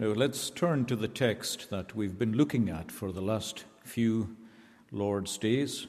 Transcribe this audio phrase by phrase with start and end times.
[0.00, 4.34] Now let's turn to the text that we've been looking at for the last few
[4.90, 5.88] Lord's days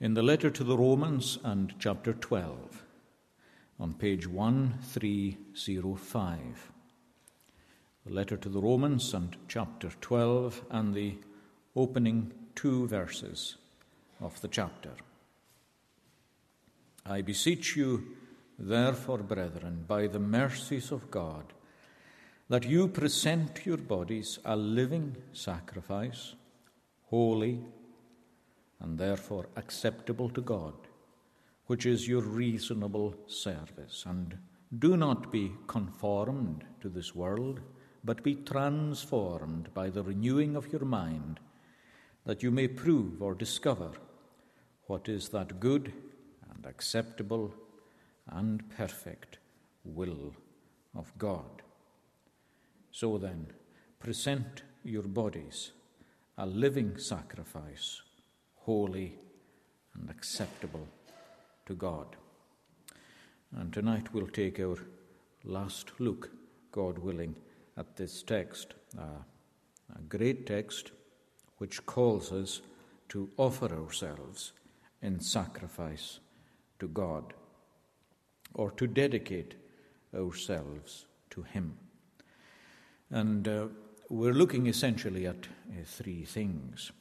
[0.00, 2.84] in the letter to the Romans and chapter 12
[3.78, 6.72] on page 1305.
[8.04, 11.14] The letter to the Romans and chapter 12 and the
[11.76, 13.58] opening two verses
[14.20, 14.90] of the chapter.
[17.08, 18.16] I beseech you,
[18.58, 21.52] therefore, brethren, by the mercies of God,
[22.48, 26.34] that you present your bodies a living sacrifice,
[27.10, 27.60] holy,
[28.80, 30.74] and therefore acceptable to God,
[31.66, 34.04] which is your reasonable service.
[34.06, 34.38] And
[34.78, 37.60] do not be conformed to this world,
[38.04, 41.40] but be transformed by the renewing of your mind,
[42.24, 43.90] that you may prove or discover
[44.86, 45.92] what is that good
[46.54, 47.52] and acceptable
[48.28, 49.38] and perfect
[49.84, 50.32] will
[50.94, 51.62] of God.
[52.96, 53.48] So then,
[54.00, 55.72] present your bodies
[56.38, 58.00] a living sacrifice,
[58.54, 59.18] holy
[59.94, 60.88] and acceptable
[61.66, 62.16] to God.
[63.54, 64.78] And tonight we'll take our
[65.44, 66.30] last look,
[66.72, 67.36] God willing,
[67.76, 69.20] at this text, uh,
[69.94, 70.92] a great text
[71.58, 72.62] which calls us
[73.10, 74.54] to offer ourselves
[75.02, 76.20] in sacrifice
[76.78, 77.34] to God
[78.54, 79.54] or to dedicate
[80.14, 81.76] ourselves to Him.
[83.10, 83.66] And uh,
[84.08, 86.92] we're looking essentially at uh, three things.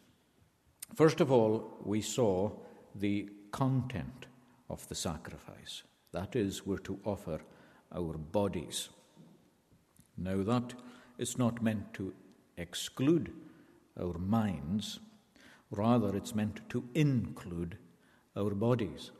[0.93, 2.51] First of all, we saw
[2.93, 4.27] the content
[4.69, 5.83] of the sacrifice.
[6.11, 7.41] That is, we're to offer
[7.93, 8.89] our bodies.
[10.17, 10.73] Now, that
[11.17, 12.13] is not meant to
[12.57, 13.33] exclude
[13.99, 14.99] our minds,
[15.71, 17.77] rather, it's meant to include
[18.35, 19.11] our bodies.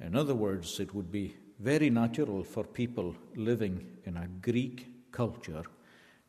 [0.00, 5.64] In other words, it would be very natural for people living in a Greek culture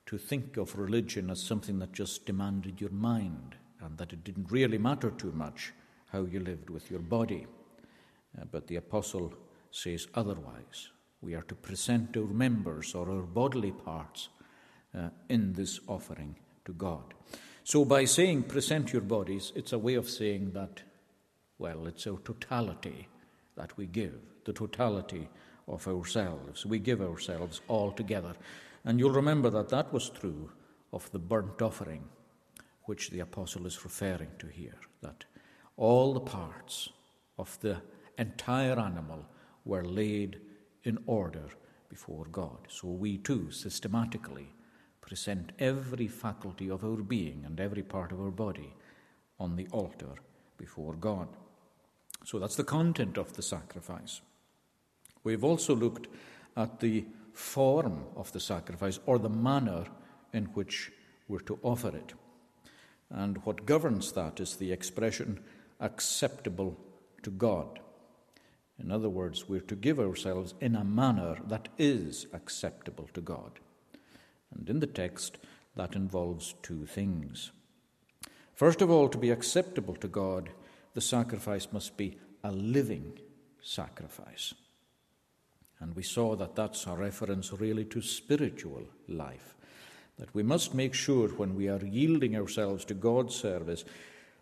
[0.06, 4.52] to think of religion as something that just demanded your mind and that it didn't
[4.52, 5.74] really matter too much
[6.12, 7.48] how you lived with your body.
[8.40, 9.34] Uh, but the apostle
[9.72, 10.90] says otherwise.
[11.22, 14.30] We are to present our members or our bodily parts
[14.98, 17.14] uh, in this offering to God.
[17.64, 20.82] So, by saying present your bodies, it's a way of saying that,
[21.58, 23.08] well, it's our totality
[23.56, 25.30] that we give, the totality
[25.68, 26.66] of ourselves.
[26.66, 28.36] We give ourselves all together.
[28.86, 30.52] And you'll remember that that was true
[30.92, 32.04] of the burnt offering,
[32.84, 35.24] which the apostle is referring to here, that
[35.78, 36.90] all the parts
[37.38, 37.82] of the
[38.18, 39.26] entire animal
[39.66, 40.40] were laid
[40.84, 41.50] in order
[41.90, 42.68] before God.
[42.70, 44.54] So we too systematically
[45.02, 48.74] present every faculty of our being and every part of our body
[49.40, 50.16] on the altar
[50.58, 51.28] before God.
[52.26, 54.22] So that's the content of the sacrifice.
[55.24, 56.08] We've also looked
[56.56, 59.86] at the form of the sacrifice or the manner
[60.34, 60.92] in which
[61.28, 62.14] we're to offer it.
[63.10, 65.40] And what governs that is the expression
[65.80, 66.78] acceptable
[67.24, 67.80] to God.
[68.80, 73.60] In other words, we're to give ourselves in a manner that is acceptable to God.
[74.56, 75.38] And in the text,
[75.76, 77.52] that involves two things.
[78.54, 80.50] First of all, to be acceptable to God,
[80.94, 83.20] the sacrifice must be a living
[83.62, 84.54] sacrifice.
[85.84, 89.54] And we saw that that's a reference really to spiritual life.
[90.18, 93.84] That we must make sure when we are yielding ourselves to God's service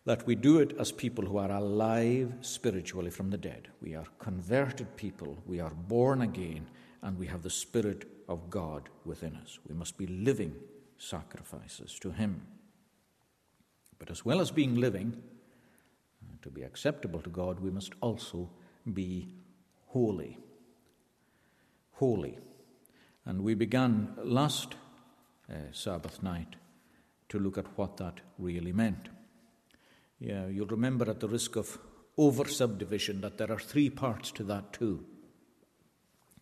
[0.06, 3.70] that we do it as people who are alive spiritually from the dead.
[3.82, 6.68] We are converted people, we are born again,
[7.02, 9.58] and we have the Spirit of God within us.
[9.68, 10.54] We must be living
[11.00, 12.40] sacrifices to Him.
[13.98, 15.20] But as well as being living,
[16.22, 18.48] uh, to be acceptable to God, we must also
[18.94, 19.34] be
[19.88, 20.38] holy.
[22.02, 22.36] Holy.
[23.26, 24.74] And we began last
[25.48, 26.56] uh, Sabbath night
[27.30, 29.10] to look at what that really meant.
[30.20, 31.78] Yeah, you'll remember at the risk of
[32.18, 35.06] over subdivision that there are three parts to that too.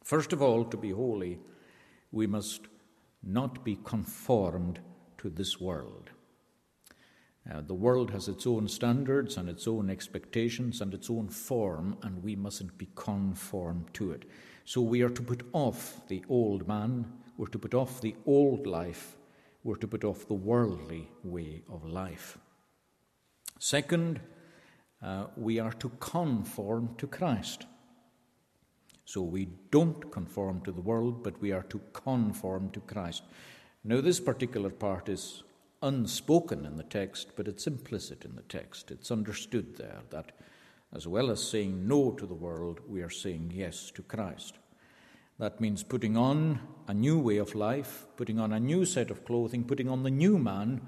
[0.02, 1.40] First of all, to be holy,
[2.10, 2.62] we must
[3.22, 4.80] not be conformed
[5.18, 6.10] to this world.
[7.52, 11.98] Uh, the world has its own standards and its own expectations and its own form,
[12.02, 14.24] and we mustn't be conformed to it.
[14.70, 18.68] So we are to put off the old man, we're to put off the old
[18.68, 19.18] life,
[19.64, 22.38] we're to put off the worldly way of life.
[23.58, 24.20] Second,
[25.02, 27.66] uh, we are to conform to Christ.
[29.06, 33.24] So we don't conform to the world, but we are to conform to Christ.
[33.84, 35.42] Now, this particular part is
[35.82, 38.92] unspoken in the text, but it's implicit in the text.
[38.92, 40.34] It's understood there that
[40.94, 44.58] as well as saying no to the world, we are saying yes to Christ.
[45.38, 49.24] That means putting on a new way of life, putting on a new set of
[49.24, 50.82] clothing, putting on the new man,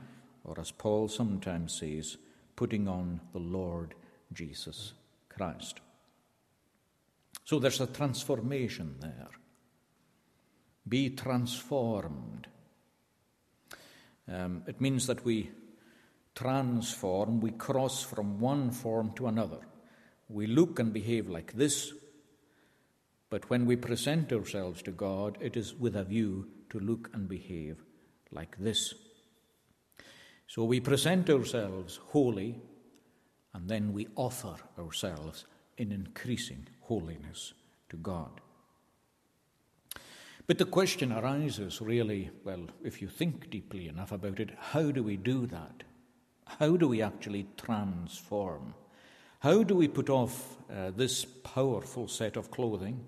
[0.43, 2.17] or as Paul sometimes says,
[2.55, 3.93] putting on the Lord
[4.33, 4.93] Jesus
[5.29, 5.79] Christ.
[7.45, 9.29] So there's a transformation there.
[10.87, 12.47] Be transformed.
[14.27, 15.51] Um, it means that we
[16.33, 19.59] transform, we cross from one form to another.
[20.31, 21.91] We look and behave like this,
[23.29, 27.27] but when we present ourselves to God, it is with a view to look and
[27.27, 27.83] behave
[28.31, 28.93] like this.
[30.47, 32.61] So we present ourselves holy,
[33.53, 35.45] and then we offer ourselves
[35.77, 37.53] in increasing holiness
[37.89, 38.41] to God.
[40.47, 45.03] But the question arises really well, if you think deeply enough about it, how do
[45.03, 45.83] we do that?
[46.45, 48.73] How do we actually transform?
[49.41, 53.03] How do we put off uh, this powerful set of clothing,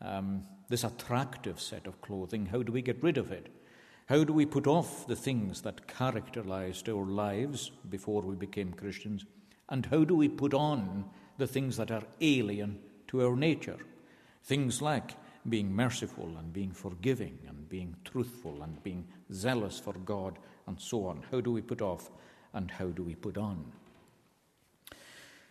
[0.00, 2.46] um, this attractive set of clothing?
[2.46, 3.48] How do we get rid of it?
[4.06, 9.26] How do we put off the things that characterized our lives before we became Christians?
[9.68, 11.04] And how do we put on
[11.36, 12.78] the things that are alien
[13.08, 13.76] to our nature?
[14.44, 15.16] Things like
[15.46, 21.04] being merciful and being forgiving and being truthful and being zealous for God and so
[21.04, 21.26] on.
[21.30, 22.10] How do we put off
[22.54, 23.70] and how do we put on?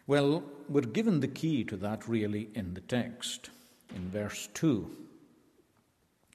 [0.08, 3.50] Well, we're given the key to that really in the text,
[3.94, 4.90] in verse 2.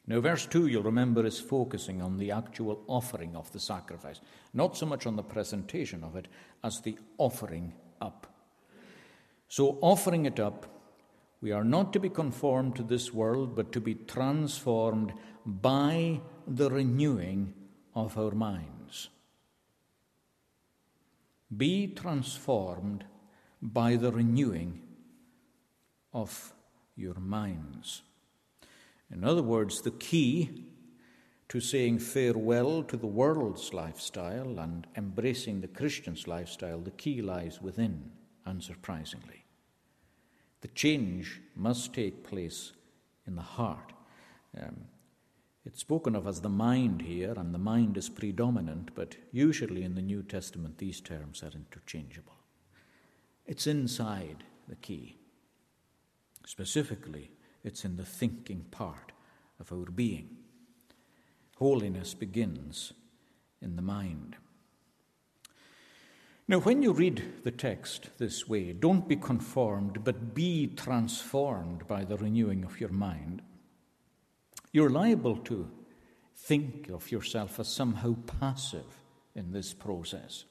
[0.06, 4.20] Now, verse 2, you'll remember, is focusing on the actual offering of the sacrifice,
[4.52, 6.28] not so much on the presentation of it
[6.62, 7.72] as the offering
[8.02, 8.26] up.
[9.48, 10.66] So, offering it up,
[11.40, 15.14] we are not to be conformed to this world, but to be transformed
[15.46, 17.54] by the renewing
[17.94, 19.08] of our minds.
[21.56, 23.04] Be transformed
[23.62, 24.80] by the renewing
[26.12, 26.52] of
[26.96, 28.02] your minds.
[29.10, 30.66] In other words, the key
[31.48, 37.60] to saying farewell to the world's lifestyle and embracing the Christian's lifestyle, the key lies
[37.60, 38.10] within,
[38.46, 39.44] unsurprisingly.
[40.62, 42.72] The change must take place
[43.26, 43.92] in the heart.
[44.58, 44.86] Um,
[45.64, 49.94] it's spoken of as the mind here, and the mind is predominant, but usually in
[49.94, 52.41] the New Testament these terms are interchangeable.
[53.46, 55.16] It's inside the key.
[56.46, 57.30] Specifically,
[57.64, 59.12] it's in the thinking part
[59.60, 60.36] of our being.
[61.56, 62.92] Holiness begins
[63.60, 64.36] in the mind.
[66.48, 72.04] Now, when you read the text this way, don't be conformed, but be transformed by
[72.04, 73.42] the renewing of your mind.
[74.72, 75.70] You're liable to
[76.36, 79.02] think of yourself as somehow passive
[79.34, 80.44] in this process.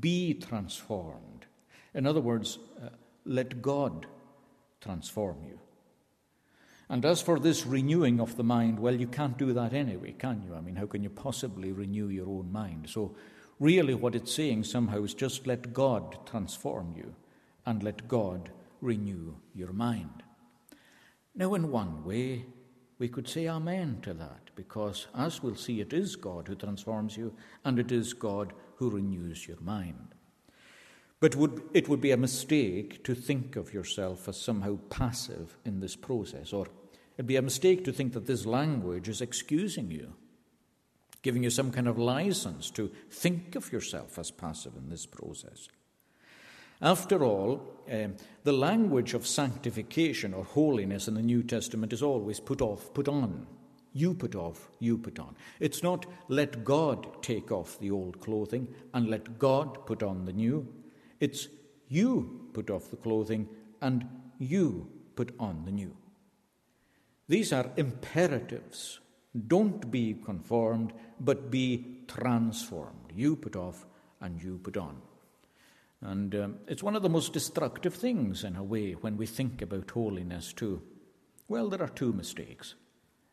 [0.00, 1.46] Be transformed.
[1.94, 2.88] In other words, uh,
[3.24, 4.06] let God
[4.80, 5.58] transform you.
[6.88, 10.42] And as for this renewing of the mind, well, you can't do that anyway, can
[10.42, 10.54] you?
[10.54, 12.88] I mean, how can you possibly renew your own mind?
[12.90, 13.16] So,
[13.58, 17.14] really, what it's saying somehow is just let God transform you
[17.64, 18.50] and let God
[18.80, 20.22] renew your mind.
[21.34, 22.44] Now, in one way,
[22.98, 27.16] we could say Amen to that, because as we'll see, it is God who transforms
[27.16, 27.34] you,
[27.64, 30.14] and it is God who renews your mind.
[31.22, 35.78] But would, it would be a mistake to think of yourself as somehow passive in
[35.78, 36.66] this process, or
[37.16, 40.14] it'd be a mistake to think that this language is excusing you,
[41.22, 45.68] giving you some kind of license to think of yourself as passive in this process.
[46.80, 52.40] After all, um, the language of sanctification or holiness in the New Testament is always
[52.40, 53.46] put off, put on.
[53.92, 55.36] You put off, you put on.
[55.60, 60.32] It's not let God take off the old clothing and let God put on the
[60.32, 60.81] new.
[61.22, 61.46] It's
[61.86, 63.48] you put off the clothing
[63.80, 64.04] and
[64.40, 65.96] you put on the new.
[67.28, 68.98] These are imperatives.
[69.46, 73.12] Don't be conformed, but be transformed.
[73.14, 73.86] You put off
[74.20, 75.00] and you put on.
[76.00, 79.62] And um, it's one of the most destructive things, in a way, when we think
[79.62, 80.82] about holiness, too.
[81.46, 82.74] Well, there are two mistakes.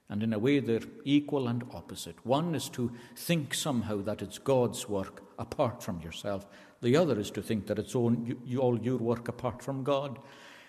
[0.09, 2.15] And in a way, they're equal and opposite.
[2.25, 6.47] One is to think somehow that it's God's work apart from yourself,
[6.81, 8.15] the other is to think that it's all,
[8.59, 10.17] all your work apart from God.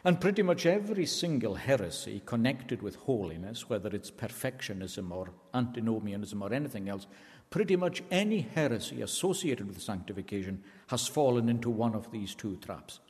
[0.05, 6.53] And pretty much every single heresy connected with holiness, whether it's perfectionism or antinomianism or
[6.53, 7.07] anything else,
[7.51, 13.01] Pretty much any heresy associated with sanctification has fallen into one of these two traps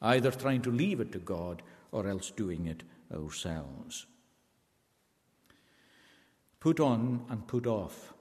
[0.00, 1.60] either trying to leave it to God
[1.90, 4.06] or else doing it ourselves.
[6.60, 8.14] Put on and put off.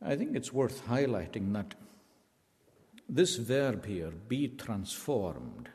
[0.00, 1.74] I think it's worth highlighting that
[3.08, 5.68] this verb here, be transformed,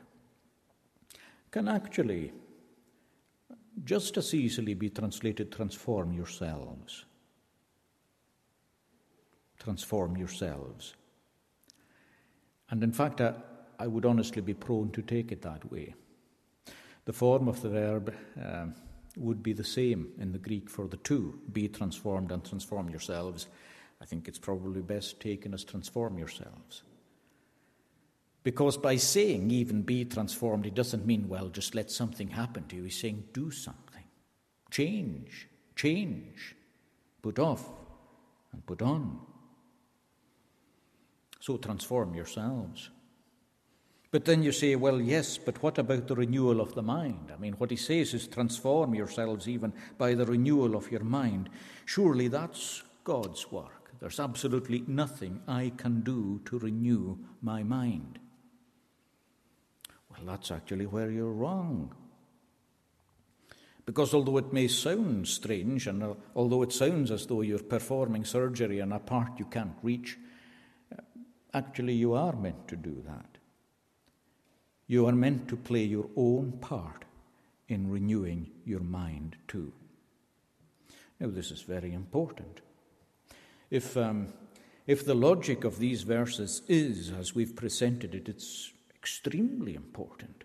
[1.50, 2.32] can actually
[3.84, 7.04] just as easily be translated transform yourselves.
[9.58, 10.94] Transform yourselves.
[12.70, 13.34] And in fact, I,
[13.78, 15.94] I would honestly be prone to take it that way.
[17.04, 18.66] The form of the verb uh,
[19.18, 23.48] would be the same in the Greek for the two be transformed and transform yourselves.
[24.00, 26.82] I think it's probably best taken as transform yourselves.
[28.44, 32.76] Because by saying even be transformed, it doesn't mean, well, just let something happen to
[32.76, 32.84] you.
[32.84, 34.04] He's saying do something.
[34.70, 36.54] Change, change,
[37.20, 37.68] put off
[38.52, 39.18] and put on.
[41.40, 42.90] So transform yourselves.
[44.10, 47.30] But then you say, well, yes, but what about the renewal of the mind?
[47.32, 51.50] I mean, what he says is transform yourselves even by the renewal of your mind.
[51.84, 53.92] Surely that's God's work.
[54.00, 58.18] There's absolutely nothing I can do to renew my mind.
[60.10, 61.94] Well, that's actually where you're wrong.
[63.84, 68.24] Because although it may sound strange, and uh, although it sounds as though you're performing
[68.24, 70.18] surgery on a part you can't reach,
[70.92, 71.00] uh,
[71.54, 73.37] actually you are meant to do that.
[74.88, 77.04] You are meant to play your own part
[77.68, 79.72] in renewing your mind too.
[81.20, 82.62] Now, this is very important.
[83.70, 84.28] If, um,
[84.86, 90.44] if the logic of these verses is as we've presented it, it's extremely important.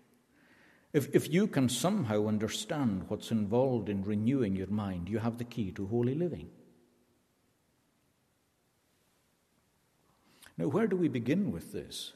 [0.92, 5.44] If, if you can somehow understand what's involved in renewing your mind, you have the
[5.44, 6.50] key to holy living.
[10.58, 12.12] Now, where do we begin with this?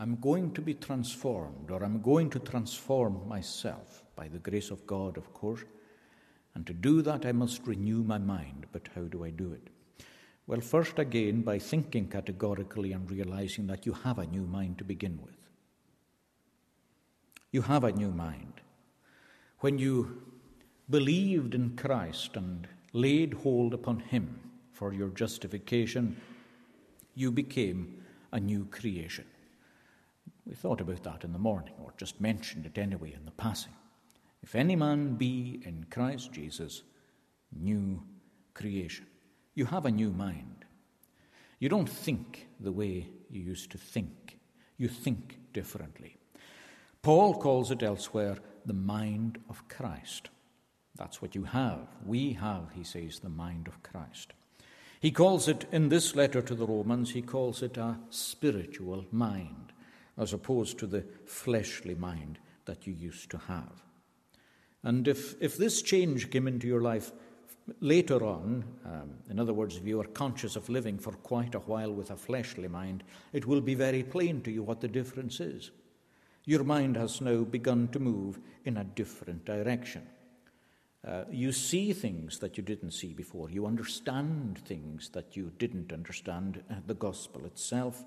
[0.00, 4.86] I'm going to be transformed, or I'm going to transform myself by the grace of
[4.86, 5.64] God, of course.
[6.54, 8.66] And to do that, I must renew my mind.
[8.70, 9.70] But how do I do it?
[10.46, 14.84] Well, first, again, by thinking categorically and realizing that you have a new mind to
[14.84, 15.36] begin with.
[17.50, 18.60] You have a new mind.
[19.60, 20.22] When you
[20.88, 24.40] believed in Christ and laid hold upon Him
[24.72, 26.16] for your justification,
[27.14, 28.02] you became
[28.32, 29.24] a new creation.
[30.48, 33.74] We thought about that in the morning, or just mentioned it anyway in the passing.
[34.42, 36.84] If any man be in Christ Jesus,
[37.52, 38.02] new
[38.54, 39.06] creation.
[39.54, 40.64] You have a new mind.
[41.58, 44.38] You don't think the way you used to think,
[44.78, 46.16] you think differently.
[47.02, 50.30] Paul calls it elsewhere the mind of Christ.
[50.96, 51.88] That's what you have.
[52.06, 54.32] We have, he says, the mind of Christ.
[55.00, 59.72] He calls it, in this letter to the Romans, he calls it a spiritual mind
[60.18, 63.82] as opposed to the fleshly mind that you used to have.
[64.82, 67.12] And if, if this change came into your life
[67.80, 71.60] later on, um, in other words, if you are conscious of living for quite a
[71.60, 75.40] while with a fleshly mind, it will be very plain to you what the difference
[75.40, 75.70] is.
[76.44, 80.06] Your mind has now begun to move in a different direction.
[81.06, 83.50] Uh, you see things that you didn't see before.
[83.50, 86.62] You understand things that you didn't understand.
[86.70, 88.04] Uh, the gospel itself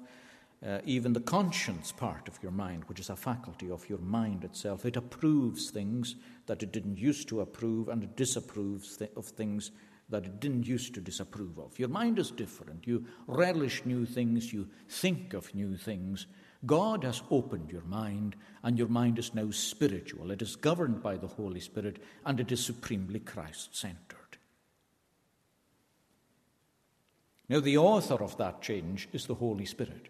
[0.65, 4.43] uh, even the conscience part of your mind, which is a faculty of your mind
[4.43, 6.15] itself, it approves things
[6.45, 9.71] that it didn't used to approve and it disapproves th- of things
[10.09, 11.79] that it didn't used to disapprove of.
[11.79, 12.85] Your mind is different.
[12.85, 16.27] You relish new things, you think of new things.
[16.65, 20.29] God has opened your mind, and your mind is now spiritual.
[20.29, 24.37] It is governed by the Holy Spirit, and it is supremely Christ centered.
[27.49, 30.09] Now, the author of that change is the Holy Spirit.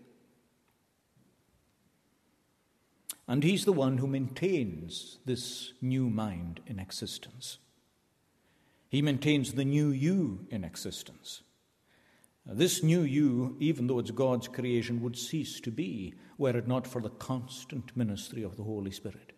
[3.31, 7.59] And he's the one who maintains this new mind in existence.
[8.89, 11.41] He maintains the new you in existence.
[12.45, 16.85] This new you, even though it's God's creation, would cease to be were it not
[16.85, 19.31] for the constant ministry of the Holy Spirit.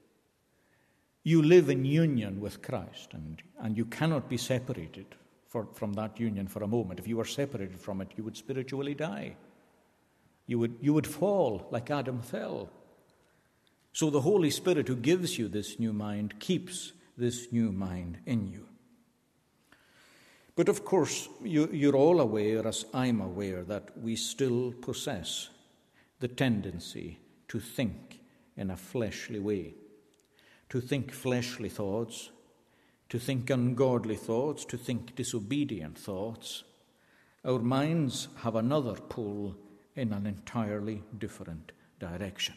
[1.22, 5.06] You live in union with Christ, and, and you cannot be separated
[5.48, 7.00] for, from that union for a moment.
[7.00, 9.36] If you were separated from it, you would spiritually die.
[10.48, 12.72] You would, you would fall like Adam fell.
[13.94, 18.48] So the Holy Spirit who gives you this new mind keeps this new mind in
[18.48, 18.66] you.
[20.56, 25.50] But of course, you, are all aware, as I'm aware, that we still possess
[26.20, 27.20] the tendency
[27.50, 28.20] to think
[28.58, 29.76] in a fleshly way,
[30.70, 32.32] to think fleshly thoughts,
[33.10, 36.64] to think ungodly thoughts, to think disobedient thoughts.
[37.46, 39.56] Our minds have another pull
[39.96, 42.56] in an entirely different direction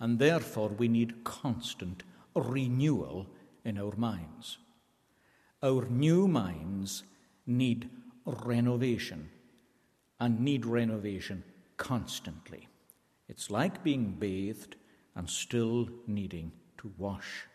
[0.00, 2.02] and therefore we need constant
[2.34, 3.26] renewal
[3.64, 4.58] in our minds.
[5.62, 7.04] Our new minds
[7.46, 7.88] need
[8.26, 9.30] renovation
[10.20, 11.44] and need renovation
[11.76, 12.68] constantly.
[13.28, 14.76] It's like being bathed
[15.14, 17.46] and still needing to wash.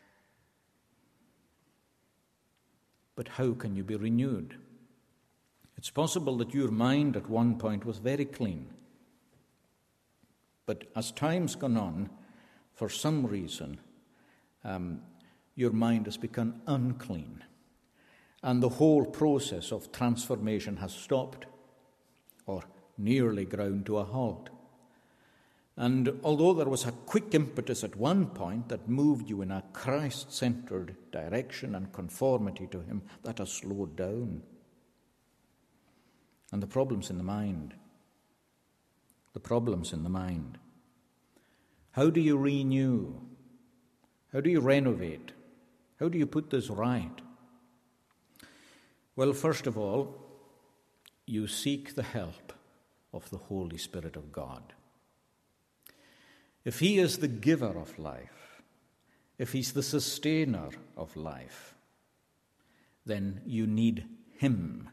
[3.20, 4.56] but how can you be renewed?
[5.76, 8.68] It's possible that your mind at one point was very clean.
[10.66, 12.10] But as time's gone on,
[12.80, 13.78] for some reason,
[14.64, 15.02] um,
[15.56, 17.44] your mind has become unclean.
[18.42, 21.46] And the whole process of transformation has stopped
[22.46, 22.64] or
[22.98, 24.50] nearly ground to a halt.
[25.76, 29.66] And although there was a quick impetus at one point that moved you in a
[29.74, 34.42] Christ centered direction and conformity to Him, that has slowed down.
[36.54, 37.74] And the problem's in the mind.
[39.34, 40.60] The problem's in the mind.
[41.92, 43.14] How do you renew?
[44.32, 45.32] How do you renovate?
[46.00, 47.22] How do you put this right?
[49.16, 50.16] Well, first of all,
[51.26, 52.54] you seek the help
[53.14, 54.74] of the Holy Spirit of God.
[56.64, 58.62] If He is the giver of life,
[59.38, 61.76] if He's the sustainer of life,
[63.06, 64.06] then you need
[64.38, 64.90] Him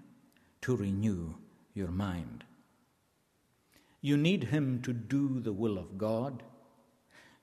[0.63, 1.35] to renew
[1.75, 2.45] your mind.
[4.01, 6.43] You need Him to do the will of God,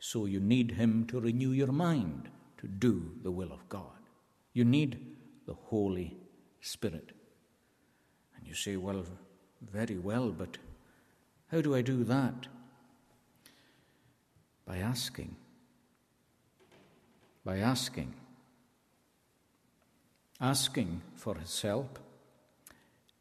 [0.05, 4.01] so you need Him to renew your mind to do the will of God.
[4.51, 4.99] You need
[5.47, 6.17] the Holy
[6.59, 7.13] Spirit.
[8.35, 9.05] And you say, well,
[9.61, 10.57] very well, but
[11.49, 12.47] how do I do that?
[14.65, 15.37] By asking.
[17.45, 18.13] By asking.
[20.41, 21.97] Asking for His help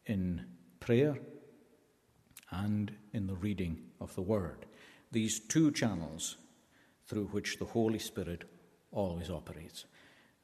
[0.04, 0.46] in
[0.80, 1.16] prayer
[2.50, 4.66] and in the reading of the Word.
[5.12, 6.38] These two channels
[7.12, 8.44] through which the Holy Spirit
[8.90, 9.84] always operates.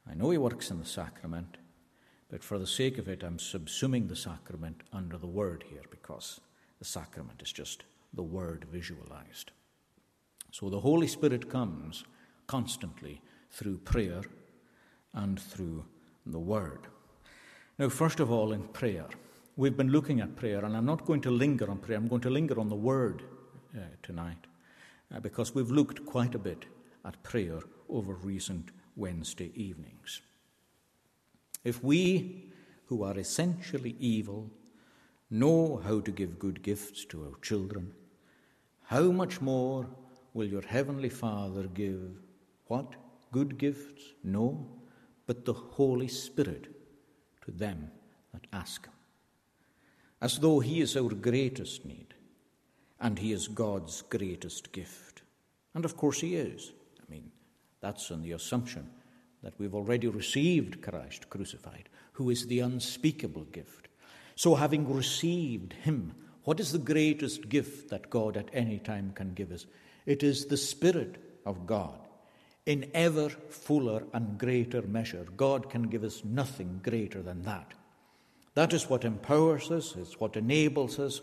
[0.07, 1.57] I know He works in the sacrament,
[2.29, 6.39] but for the sake of it, I'm subsuming the sacrament under the Word here because
[6.77, 9.49] the sacrament is just the Word visualized.
[10.51, 12.03] So the Holy Spirit comes
[12.45, 14.21] constantly through prayer
[15.15, 15.85] and through
[16.27, 16.81] the Word.
[17.79, 19.07] Now, first of all, in prayer,
[19.55, 22.21] we've been looking at prayer, and I'm not going to linger on prayer, I'm going
[22.21, 23.23] to linger on the Word
[23.75, 24.45] uh, tonight
[25.13, 26.65] uh, because we've looked quite a bit
[27.05, 30.21] at prayer over recent Wednesday evenings.
[31.63, 32.51] If we,
[32.85, 34.49] who are essentially evil,
[35.29, 37.93] know how to give good gifts to our children,
[38.83, 39.87] how much more
[40.33, 42.17] will your heavenly Father give
[42.67, 42.95] what?
[43.31, 44.03] Good gifts?
[44.23, 44.67] No,
[45.27, 46.67] but the Holy Spirit
[47.45, 47.91] to them
[48.33, 48.93] that ask Him.
[50.21, 52.13] As though He is our greatest need,
[52.99, 55.21] and He is God's greatest gift.
[55.73, 56.71] And of course He is.
[56.99, 57.31] I mean,
[57.81, 58.89] that's on the assumption
[59.43, 63.87] that we've already received Christ crucified, who is the unspeakable gift.
[64.35, 69.33] So, having received Him, what is the greatest gift that God at any time can
[69.33, 69.65] give us?
[70.05, 71.99] It is the Spirit of God.
[72.65, 77.73] In ever fuller and greater measure, God can give us nothing greater than that.
[78.53, 81.21] That is what empowers us, it's what enables us,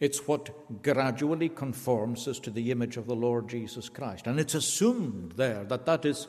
[0.00, 4.26] it's what gradually conforms us to the image of the Lord Jesus Christ.
[4.26, 6.26] And it's assumed there that that is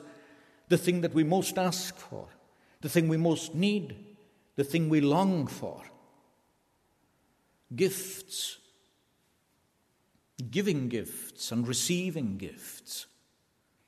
[0.69, 2.27] the thing that we most ask for,
[2.81, 3.95] the thing we most need,
[4.55, 5.83] the thing we long for.
[7.75, 8.59] Gifts
[10.51, 13.07] giving gifts and receiving gifts.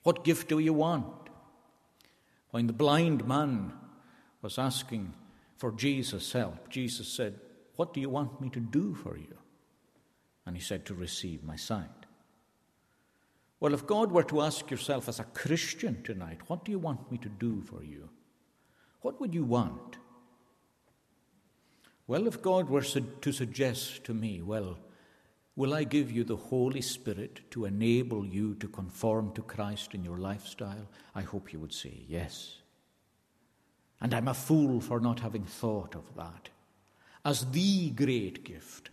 [0.04, 1.30] What gift do you want?
[2.52, 3.74] When the blind man
[4.42, 5.14] was asking
[5.58, 7.40] for Jesus' help, Jesus said,
[7.76, 9.38] What do you want me to do for you?
[10.48, 11.90] And he said, To receive my sight.
[13.60, 17.12] Well, if God were to ask yourself as a Christian tonight, What do you want
[17.12, 18.10] me to do for you?
[19.02, 19.98] What would you want?
[22.08, 24.80] Well, if God were to suggest to me, Well,
[25.58, 30.04] Will I give you the Holy Spirit to enable you to conform to Christ in
[30.04, 30.88] your lifestyle?
[31.16, 32.60] I hope you would say yes.
[34.00, 36.50] And I'm a fool for not having thought of that
[37.26, 38.92] as the great gift,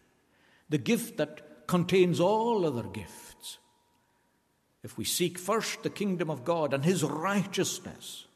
[0.69, 3.59] the gift that contains all other gifts.
[4.83, 8.27] If we seek first the kingdom of God and his righteousness,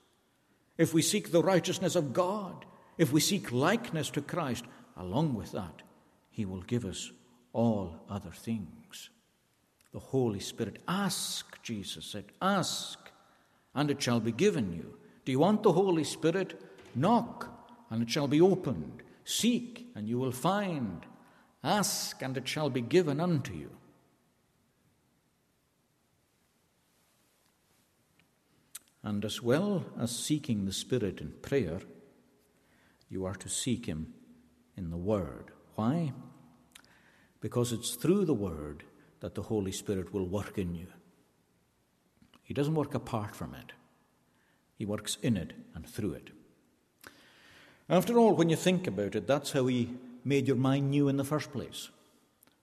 [0.78, 2.64] if we seek the righteousness of God,
[2.96, 4.64] if we seek likeness to Christ,
[4.96, 5.82] along with that,
[6.30, 7.12] he will give us
[7.52, 9.10] all other things.
[9.92, 10.80] The Holy Spirit.
[10.86, 12.98] Ask, Jesus said, ask,
[13.74, 14.98] and it shall be given you.
[15.24, 16.60] Do you want the Holy Spirit?
[16.94, 17.48] Knock,
[17.90, 19.02] and it shall be opened.
[19.24, 21.04] Seek, and you will find.
[21.62, 23.70] Ask, and it shall be given unto you.
[29.02, 31.80] And as well as seeking the Spirit in prayer,
[33.08, 34.14] you are to seek Him
[34.76, 35.50] in the Word.
[35.74, 36.12] Why?
[37.40, 38.84] because it's through the Word
[39.20, 40.86] that the Holy Spirit will work in you.
[42.42, 43.72] He doesn't work apart from it,
[44.76, 46.30] He works in it and through it.
[47.88, 49.90] After all, when you think about it, that's how He
[50.28, 51.88] made your mind new in the first place.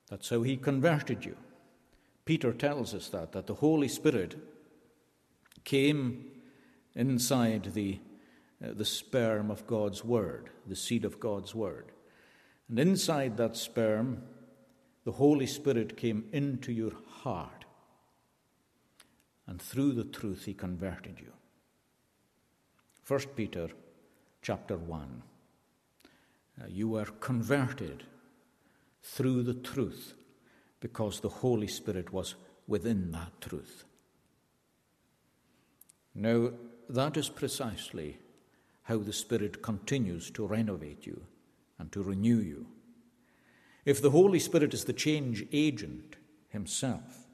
[0.09, 1.35] That's how He converted you.
[2.23, 4.35] Peter tells us that, that the Holy Spirit
[5.63, 6.25] came
[6.93, 7.99] inside the,
[8.63, 11.91] uh, the sperm of God's Word, the seed of God's Word.
[12.69, 14.21] And inside that sperm,
[15.03, 17.65] the Holy Spirit came into your heart.
[19.47, 21.31] And through the truth, He converted you.
[23.07, 23.69] 1 Peter
[24.43, 25.23] chapter 1.
[26.59, 28.03] Uh, you were converted
[29.01, 30.15] through the truth
[30.79, 32.35] because the Holy Spirit was
[32.67, 33.83] within that truth.
[36.13, 36.51] Now,
[36.87, 38.17] that is precisely
[38.83, 41.21] how the Spirit continues to renovate you
[41.77, 42.67] and to renew you.
[43.83, 46.15] If the Holy Spirit is the change agent
[46.49, 47.27] himself,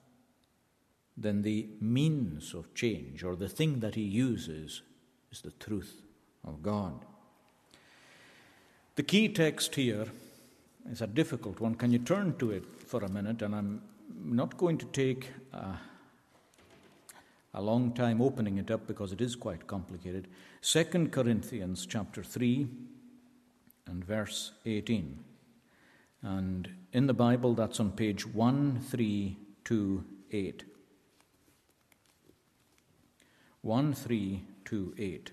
[1.16, 4.82] then the means of change or the thing that he uses
[5.32, 6.02] is the truth
[6.44, 7.06] of God.
[9.02, 10.06] The key text here
[10.92, 11.74] is a difficult one.
[11.74, 13.42] Can you turn to it for a minute?
[13.42, 13.82] And I'm
[14.24, 15.78] not going to take uh,
[17.56, 20.28] a long time opening it up because it is quite complicated.
[20.62, 22.68] Second Corinthians chapter 3
[23.88, 25.18] and verse 18.
[26.22, 30.64] And in the Bible, that's on page 1328.
[33.64, 35.32] 1328.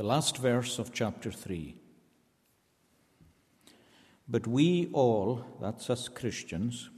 [0.00, 1.76] The last verse of chapter 3.
[4.26, 6.88] But we all, that's us Christians,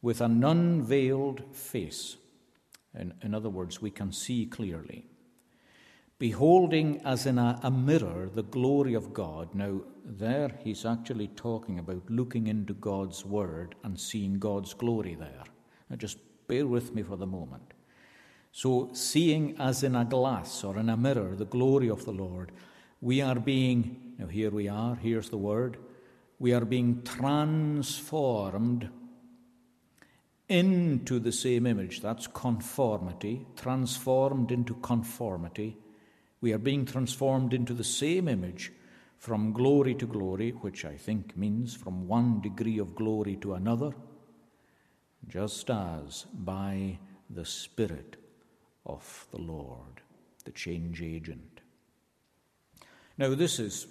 [0.00, 2.16] with an unveiled face,
[2.96, 5.06] in, in other words, we can see clearly,
[6.20, 9.52] beholding as in a, a mirror the glory of God.
[9.52, 15.42] Now, there he's actually talking about looking into God's Word and seeing God's glory there.
[15.90, 17.74] Now, just bear with me for the moment.
[18.58, 22.50] So, seeing as in a glass or in a mirror the glory of the Lord,
[23.00, 25.76] we are being, now here we are, here's the word,
[26.40, 28.88] we are being transformed
[30.48, 32.00] into the same image.
[32.00, 35.76] That's conformity, transformed into conformity.
[36.40, 38.72] We are being transformed into the same image
[39.18, 43.92] from glory to glory, which I think means from one degree of glory to another,
[45.28, 46.98] just as by
[47.30, 48.17] the Spirit
[48.88, 50.00] of the Lord,
[50.44, 51.60] the change agent.
[53.16, 53.86] Now, this is,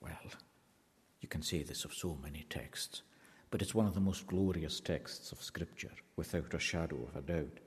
[0.00, 0.12] well,
[1.20, 3.02] you can say this of so many texts,
[3.50, 7.20] but it's one of the most glorious texts of Scripture, without a shadow of a
[7.20, 7.58] doubt.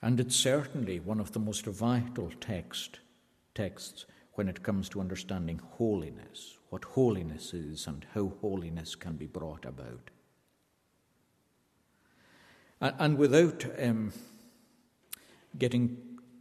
[0.00, 3.00] And it's certainly one of the most vital text,
[3.54, 9.26] texts when it comes to understanding holiness, what holiness is, and how holiness can be
[9.26, 10.10] brought about.
[12.80, 14.12] And, without um,
[15.58, 15.96] getting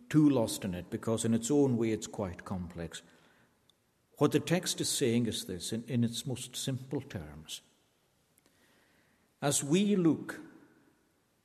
[0.10, 3.02] too lost in it because, in its own way, it's quite complex.
[4.18, 7.62] What the text is saying is this in, in its most simple terms.
[9.42, 10.40] As we look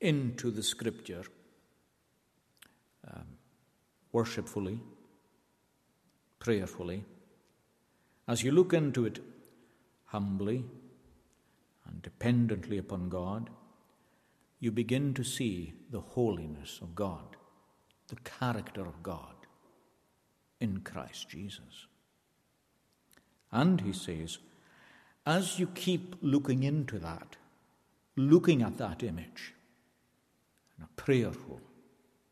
[0.00, 1.22] into the scripture
[3.10, 3.24] um,
[4.12, 4.80] worshipfully,
[6.38, 7.04] prayerfully,
[8.28, 9.20] as you look into it
[10.06, 10.64] humbly
[11.86, 13.48] and dependently upon God,
[14.58, 17.36] you begin to see the holiness of God
[18.08, 19.34] the character of God
[20.60, 21.86] in Christ Jesus.
[23.52, 24.38] And he says,
[25.24, 27.36] as you keep looking into that,
[28.16, 29.54] looking at that image
[30.78, 31.60] in a prayerful,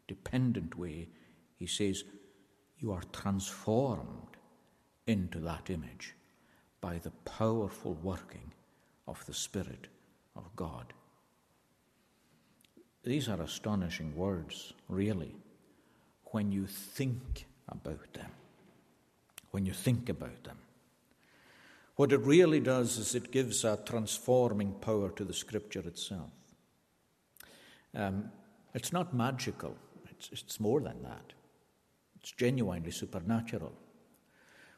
[0.07, 1.09] dependent way,
[1.57, 2.05] he says,
[2.79, 4.37] you are transformed
[5.07, 6.15] into that image
[6.81, 8.53] by the powerful working
[9.07, 9.89] of the Spirit
[10.37, 10.93] of God.
[13.03, 15.35] These are astonishing words, really
[16.35, 18.33] when you think about them.
[19.53, 20.59] When you think about them.
[21.95, 26.33] What it really does is it gives a transforming power to the Scripture itself.
[27.95, 28.33] Um,
[28.75, 29.77] it's not magical,
[30.11, 31.35] it's, it's more than that.
[32.19, 33.73] It's genuinely supernatural.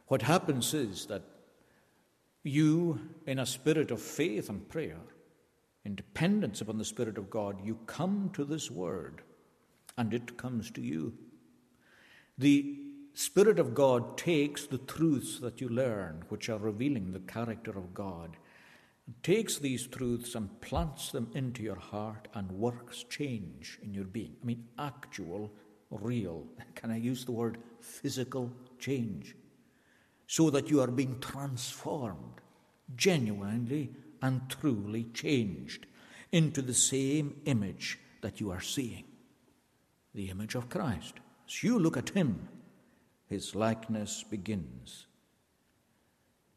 [0.08, 1.22] What happens is that
[2.42, 5.00] you, in a spirit of faith and prayer,
[5.86, 9.22] in dependence upon the Spirit of God, you come to this Word
[9.96, 11.14] and it comes to you.
[12.38, 12.78] The
[13.14, 17.94] Spirit of God takes the truths that you learn, which are revealing the character of
[17.94, 18.36] God,
[19.22, 24.36] takes these truths and plants them into your heart and works change in your being.
[24.42, 25.52] I mean, actual,
[25.90, 29.34] real, can I use the word physical change?
[30.26, 32.40] So that you are being transformed,
[32.96, 35.86] genuinely and truly changed
[36.32, 39.04] into the same image that you are seeing.
[40.14, 41.14] the image of Christ.
[41.46, 42.48] As you look at him,
[43.28, 45.06] his likeness begins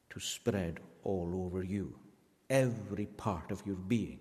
[0.10, 1.98] to spread all over you,
[2.50, 4.20] every part of your being.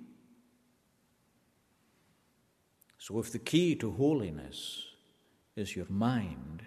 [2.98, 4.84] So, if the key to holiness
[5.56, 6.64] is your mind,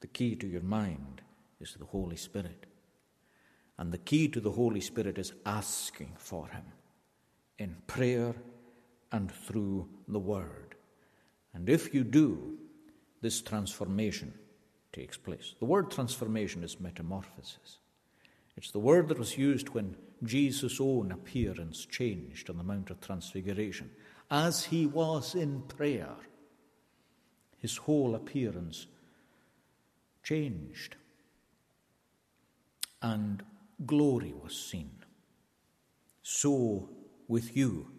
[0.00, 1.22] the key to your mind
[1.60, 2.66] is the Holy Spirit.
[3.78, 6.64] And the key to the Holy Spirit is asking for Him
[7.58, 8.34] in prayer
[9.12, 10.74] and through the Word.
[11.54, 12.58] And if you do,
[13.24, 14.34] this transformation
[14.92, 15.54] takes place.
[15.58, 17.78] The word transformation is metamorphosis.
[18.54, 23.00] It's the word that was used when Jesus' own appearance changed on the Mount of
[23.00, 23.90] Transfiguration.
[24.30, 26.14] As he was in prayer,
[27.56, 28.88] his whole appearance
[30.22, 30.96] changed,
[33.00, 33.42] and
[33.86, 34.90] glory was seen.
[36.22, 36.90] So
[37.26, 37.90] with you,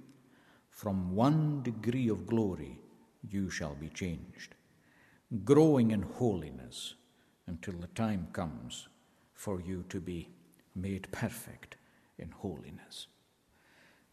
[0.69, 2.77] from one degree of glory,
[3.27, 4.53] you shall be changed,
[5.43, 6.95] growing in holiness
[7.47, 8.88] until the time comes
[9.33, 10.29] for you to be
[10.75, 11.77] made perfect
[12.17, 13.07] in holiness.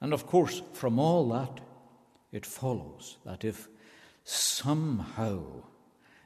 [0.01, 1.61] And of course, from all that,
[2.33, 3.69] it follows that if
[4.25, 5.43] somehow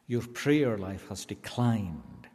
[0.07, 2.29] your prayer life has declined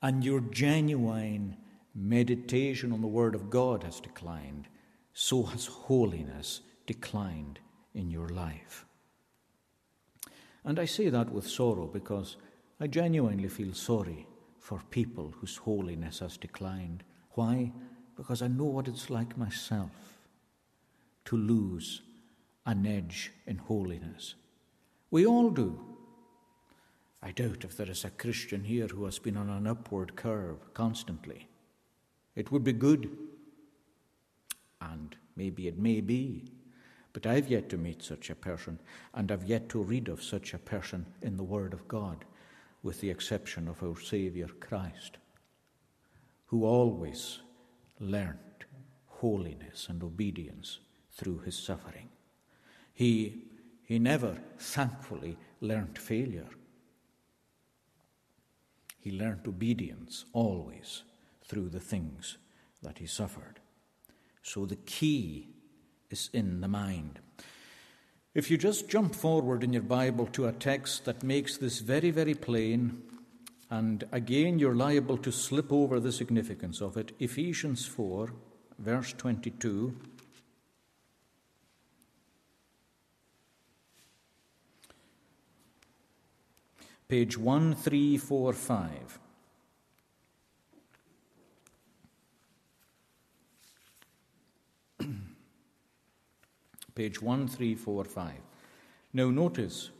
[0.00, 1.56] and your genuine
[1.94, 4.68] meditation on the Word of God has declined,
[5.12, 7.60] so has holiness declined
[7.94, 8.86] in your life.
[10.64, 12.36] And I say that with sorrow because
[12.80, 14.26] I genuinely feel sorry
[14.58, 17.02] for people whose holiness has declined.
[17.32, 17.72] Why?
[18.16, 19.90] Because I know what it's like myself
[21.24, 22.02] to lose
[22.66, 24.34] an edge in holiness.
[25.10, 25.80] We all do.
[27.22, 30.72] I doubt if there is a Christian here who has been on an upward curve
[30.74, 31.48] constantly.
[32.34, 33.10] It would be good,
[34.80, 36.44] and maybe it may be,
[37.12, 38.78] but I've yet to meet such a person,
[39.14, 42.24] and I've yet to read of such a person in the Word of God,
[42.82, 45.18] with the exception of our Saviour Christ,
[46.46, 47.40] who always
[48.00, 48.38] learnt
[49.06, 50.78] holiness and obedience
[51.12, 52.08] through his suffering.
[52.94, 53.44] He,
[53.84, 56.48] he never, thankfully, learnt failure.
[58.98, 61.02] He learnt obedience always
[61.44, 62.38] through the things
[62.82, 63.60] that he suffered.
[64.42, 65.48] So the key
[66.12, 67.18] is in the mind.
[68.34, 72.10] If you just jump forward in your Bible to a text that makes this very,
[72.10, 73.02] very plain,
[73.70, 78.32] and again you're liable to slip over the significance of it, Ephesians 4,
[78.78, 79.94] verse 22.
[87.08, 89.18] Page 1345.
[96.94, 98.32] Page 1345.
[99.12, 99.90] Now, notice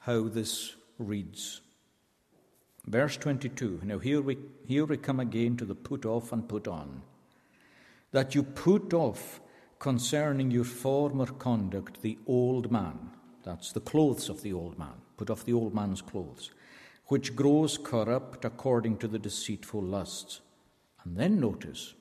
[0.00, 1.60] how this reads.
[2.86, 3.80] Verse 22.
[3.84, 7.02] Now, here we, here we come again to the put off and put on.
[8.12, 9.40] That you put off
[9.78, 13.10] concerning your former conduct the old man.
[13.44, 14.94] That's the clothes of the old man.
[15.16, 16.50] Put off the old man's clothes,
[17.06, 20.40] which grows corrupt according to the deceitful lusts.
[21.04, 21.94] And then notice,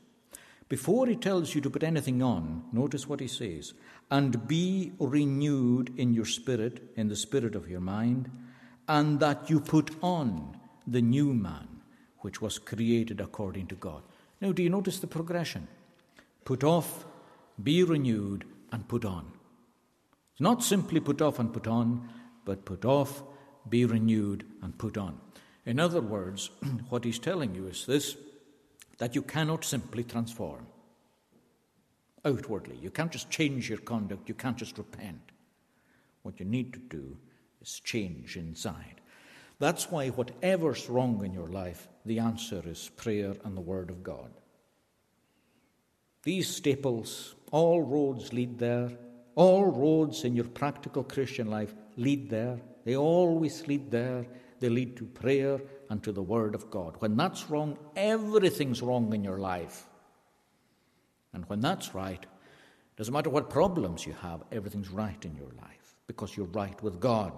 [0.70, 3.74] before he tells you to put anything on, notice what he says
[4.12, 8.30] and be renewed in your spirit, in the spirit of your mind,
[8.88, 11.68] and that you put on the new man,
[12.20, 14.02] which was created according to God.
[14.42, 15.68] Now, do you notice the progression?
[16.46, 17.06] Put off,
[17.62, 19.32] be renewed, and put on.
[20.32, 22.10] It's not simply put off and put on,
[22.46, 23.22] but put off,
[23.68, 25.20] be renewed, and put on.
[25.66, 26.50] In other words,
[26.90, 28.16] what he's telling you is this
[29.00, 30.68] that you cannot simply transform
[32.26, 32.78] outwardly.
[32.82, 35.32] You can't just change your conduct, you can't just repent.
[36.22, 37.18] What you need to do
[37.62, 39.02] is change inside.
[39.58, 44.04] That's why, whatever's wrong in your life, the answer is prayer and the Word of
[44.04, 44.32] God.
[46.24, 48.92] These staples, all roads lead there.
[49.36, 52.60] All roads in your practical Christian life lead there.
[52.84, 54.26] They always lead there.
[54.60, 56.96] They lead to prayer and to the Word of God.
[57.00, 59.88] When that's wrong, everything's wrong in your life.
[61.34, 62.24] And when that's right,
[62.96, 67.00] doesn't matter what problems you have, everything's right in your life because you're right with
[67.00, 67.34] God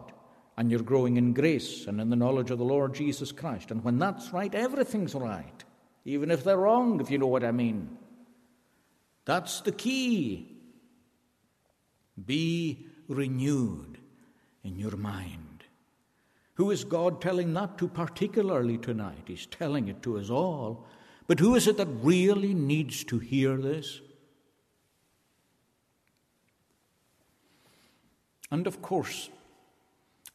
[0.58, 3.72] and you're growing in grace and in the knowledge of the Lord Jesus Christ.
[3.72, 5.64] And when that's right, everything's right,
[6.06, 7.98] even if they're wrong, if you know what I mean.
[9.26, 10.58] That's the key.
[12.26, 13.98] Be renewed
[14.64, 15.51] in your mind.
[16.62, 19.24] Who is God telling that to particularly tonight?
[19.26, 20.86] He's telling it to us all
[21.32, 24.02] but who is it that really needs to hear this?
[28.52, 29.30] And of course,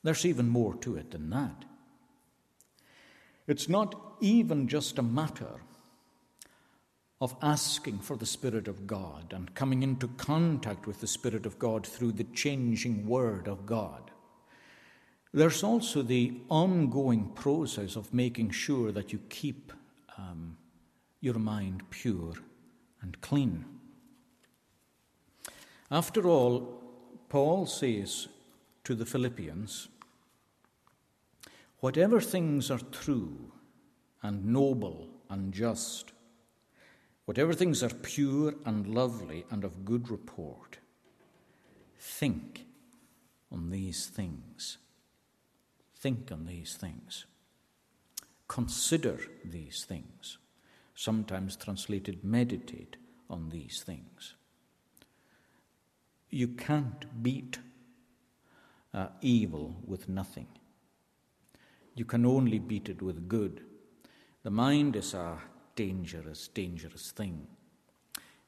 [0.02, 1.64] There's even more to it than that.
[3.46, 5.60] It's not even just a matter
[7.20, 11.58] of asking for the Spirit of God and coming into contact with the Spirit of
[11.58, 14.10] God through the changing Word of God.
[15.36, 19.70] There's also the ongoing process of making sure that you keep
[20.16, 20.56] um,
[21.20, 22.32] your mind pure
[23.02, 23.66] and clean.
[25.90, 26.82] After all,
[27.28, 28.28] Paul says
[28.84, 29.88] to the Philippians,
[31.80, 33.52] Whatever things are true
[34.22, 36.12] and noble and just,
[37.26, 40.78] whatever things are pure and lovely and of good report,
[41.98, 42.64] think
[43.52, 44.78] on these things.
[45.98, 47.26] Think on these things.
[48.48, 50.38] Consider these things.
[50.94, 52.96] Sometimes translated, meditate
[53.28, 54.34] on these things.
[56.30, 57.58] You can't beat
[58.94, 60.46] uh, evil with nothing.
[61.94, 63.62] You can only beat it with good.
[64.42, 65.38] The mind is a
[65.74, 67.46] dangerous, dangerous thing.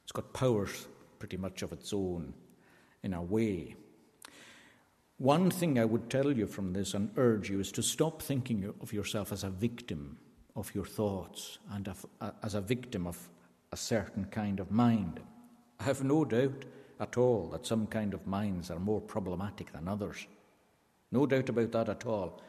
[0.03, 0.87] It's got powers
[1.19, 2.33] pretty much of its own
[3.03, 3.75] in a way.
[5.19, 8.73] One thing I would tell you from this and urge you is to stop thinking
[8.79, 10.17] of yourself as a victim
[10.55, 11.93] of your thoughts and
[12.41, 13.29] as a victim of
[13.73, 15.19] a certain kind of mind.
[15.77, 16.63] I have no doubt
[17.01, 20.25] at all that some kind of minds are more problematic than others.
[21.11, 22.41] No doubt about that at all.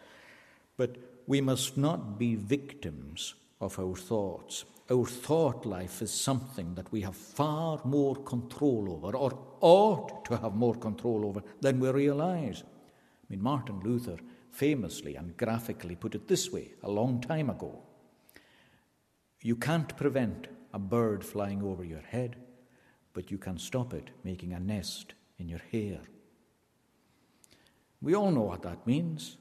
[0.76, 0.94] But
[1.26, 4.64] we must not be victims of our thoughts.
[4.90, 10.36] Our thought life is something that we have far more control over, or ought to
[10.36, 12.62] have more control over, than we realize.
[12.62, 14.16] I mean, Martin Luther
[14.50, 17.82] famously and graphically put it this way a long time ago
[19.42, 22.36] You can't prevent a bird flying over your head,
[23.14, 26.00] but you can stop it making a nest in your hair.
[28.02, 29.38] We all know what that means.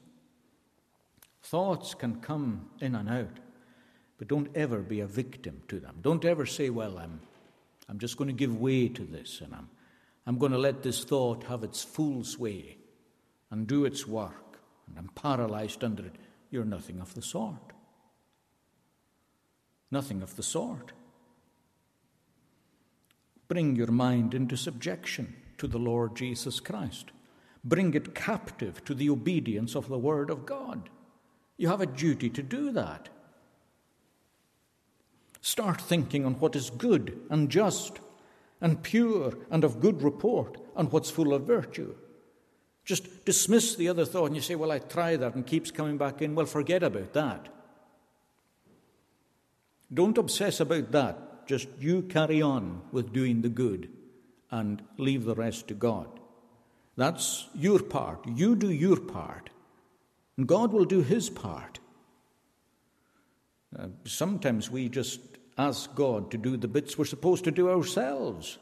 [1.42, 3.40] Thoughts can come in and out,
[4.20, 5.96] but don't ever be a victim to them.
[6.02, 7.22] Don't ever say, Well, I'm,
[7.88, 9.70] I'm just going to give way to this, and I'm,
[10.26, 12.76] I'm going to let this thought have its full sway
[13.50, 16.16] and do its work, and I'm paralyzed under it.
[16.50, 17.72] You're nothing of the sort.
[19.90, 20.92] Nothing of the sort.
[23.48, 27.10] Bring your mind into subjection to the Lord Jesus Christ.
[27.64, 30.90] Bring it captive to the obedience of the Word of God.
[31.56, 33.08] You have a duty to do that.
[35.50, 37.98] Start thinking on what is good and just
[38.60, 41.92] and pure and of good report and what's full of virtue.
[42.84, 45.98] Just dismiss the other thought and you say, Well, I try that and keeps coming
[45.98, 46.36] back in.
[46.36, 47.48] Well, forget about that.
[49.92, 51.48] Don't obsess about that.
[51.48, 53.88] Just you carry on with doing the good
[54.52, 56.20] and leave the rest to God.
[56.96, 58.24] That's your part.
[58.24, 59.50] You do your part,
[60.36, 61.80] and God will do His part.
[63.76, 68.58] Uh, sometimes we just ask God to do the bits we're supposed to do ourselves.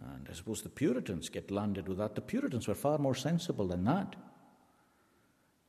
[0.00, 2.14] And I suppose the Puritans get landed with that.
[2.14, 4.16] The Puritans were far more sensible than that.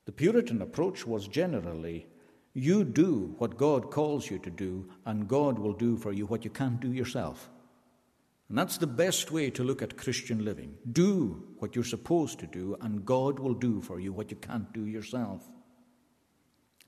[0.06, 2.08] The Puritan approach was generally
[2.54, 6.44] you do what God calls you to do, and God will do for you what
[6.44, 7.50] you can't do yourself.
[8.50, 10.76] And that's the best way to look at Christian living.
[10.92, 14.72] Do what you're supposed to do, and God will do for you what you can't
[14.74, 15.50] do yourself.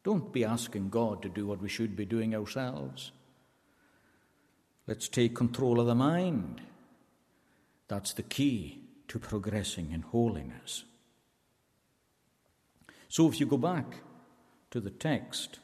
[0.06, 3.12] Don't be asking God to do what we should be doing ourselves.
[4.86, 6.62] Let's take control of the mind.
[7.88, 10.84] That's the key to progressing in holiness.
[13.10, 14.04] So if you go back
[14.70, 15.58] to the text,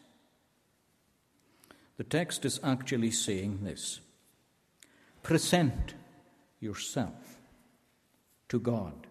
[1.98, 4.00] the text is actually saying this
[5.22, 5.94] present
[6.60, 7.42] yourself
[8.50, 9.06] to God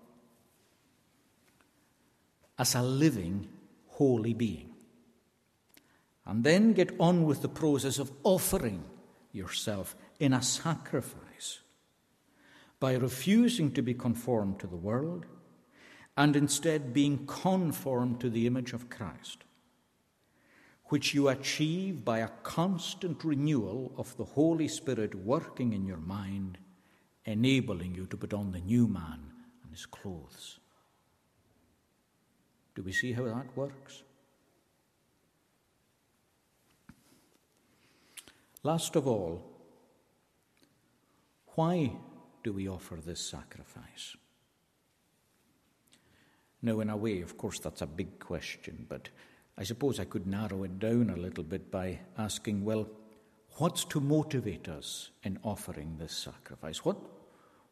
[2.59, 3.49] as a living,
[3.91, 4.70] holy being.
[6.31, 8.85] And then get on with the process of offering
[9.33, 11.59] yourself in a sacrifice
[12.79, 15.27] by refusing to be conformed to the world
[16.17, 19.39] and instead being conformed to the image of Christ,
[20.85, 26.59] which you achieve by a constant renewal of the Holy Spirit working in your mind,
[27.25, 29.33] enabling you to put on the new man
[29.65, 30.61] and his clothes.
[32.77, 34.05] Do we see how that works?
[38.63, 39.43] Last of all,
[41.55, 41.93] why
[42.43, 44.17] do we offer this sacrifice?
[46.63, 49.09] Now, in a way, of course, that's a big question, but
[49.57, 52.87] I suppose I could narrow it down a little bit by asking, well,
[53.57, 56.85] what's to motivate us in offering this sacrifice?
[56.85, 56.99] What,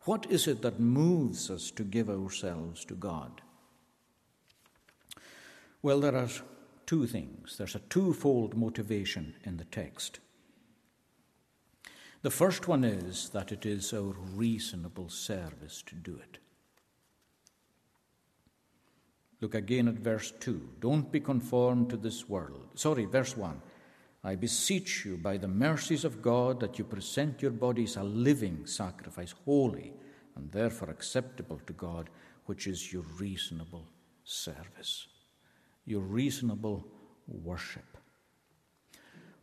[0.02, 3.42] what is it that moves us to give ourselves to God?
[5.82, 6.28] Well, there are
[6.86, 7.56] two things.
[7.58, 10.20] There's a twofold motivation in the text.
[12.22, 16.38] The first one is that it is our reasonable service to do it.
[19.40, 20.68] Look again at verse 2.
[20.80, 22.70] Don't be conformed to this world.
[22.74, 23.62] Sorry, verse 1.
[24.24, 28.66] I beseech you by the mercies of God that you present your bodies a living
[28.66, 29.92] sacrifice, holy
[30.34, 32.10] and therefore acceptable to God,
[32.46, 33.86] which is your reasonable
[34.24, 35.06] service,
[35.84, 36.84] your reasonable
[37.28, 37.97] worship.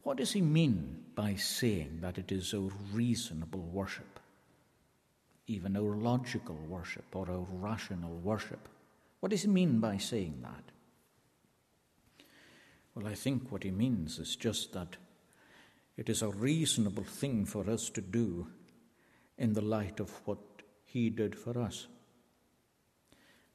[0.06, 4.20] What does he mean by saying that it is our reasonable worship,
[5.48, 8.70] even our logical worship or our rational worship?
[9.20, 10.64] What does he mean by saying that?
[12.94, 14.98] Well, I think what he means is just that
[15.98, 18.46] it is a reasonable thing for us to do
[19.40, 20.38] in the light of what
[20.84, 21.88] he did for us.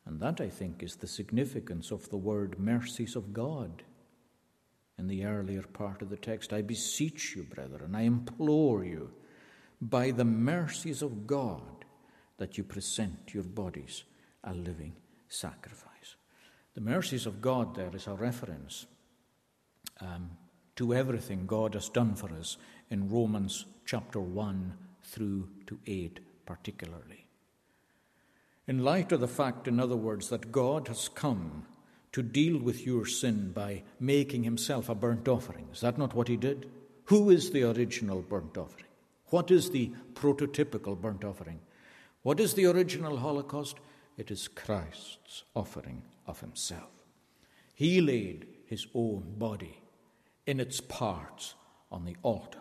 [0.04, 3.84] And that, I think, is the significance of the word mercies of God
[5.00, 6.52] in the earlier part of the text.
[6.52, 9.10] I beseech you, brethren, I implore you,
[9.80, 11.86] by the mercies of God,
[12.36, 14.04] that you present your bodies
[14.44, 14.92] a living
[15.28, 16.16] sacrifice.
[16.74, 18.86] The mercies of God there is a reference
[20.02, 20.32] um,
[20.76, 22.58] to everything God has done for us
[22.90, 27.24] in Romans chapter 1 through to 8, particularly.
[28.66, 31.64] In light of the fact, in other words, that God has come
[32.12, 35.68] to deal with your sin by making himself a burnt offering.
[35.72, 36.68] Is that not what he did?
[37.04, 38.86] Who is the original burnt offering?
[39.26, 41.60] What is the prototypical burnt offering?
[42.22, 43.78] What is the original Holocaust?
[44.16, 46.90] It is Christ's offering of himself.
[47.74, 49.80] He laid his own body
[50.46, 51.54] in its parts
[51.90, 52.58] on the altar.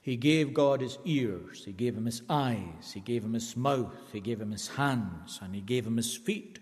[0.00, 3.92] He gave God his ears, he gave him his eyes, he gave him his mouth,
[4.12, 6.60] he gave him his hands, and he gave him his feet.